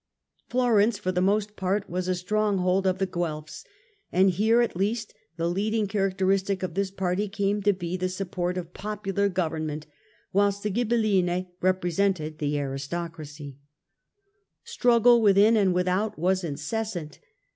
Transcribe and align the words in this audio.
Florence 0.49 0.97
for 0.97 1.11
the 1.11 1.21
most 1.21 1.55
part 1.55 1.87
was 1.87 2.07
a 2.07 2.15
stronghold 2.15 2.87
of 2.87 2.97
the 2.97 3.05
Guelfs: 3.05 3.63
and 4.11 4.31
here 4.31 4.59
at 4.59 4.75
least 4.75 5.13
the 5.37 5.47
leading 5.47 5.85
characteristic 5.85 6.63
of 6.63 6.73
this 6.73 6.89
party 6.89 7.27
came 7.29 7.61
to 7.61 7.71
be 7.71 7.95
the 7.95 8.09
support 8.09 8.57
of 8.57 8.73
popular 8.73 9.29
government, 9.29 9.85
whilst 10.33 10.63
the 10.63 10.71
Ghibel 10.71 11.27
line 11.27 11.45
represented 11.61 12.39
the 12.39 12.55
aristocracJ^ 12.55 13.57
Struggle 14.63 15.21
within 15.21 15.55
and 15.55 15.71
without 15.71 16.17
was 16.17 16.43
incessant. 16.43 17.19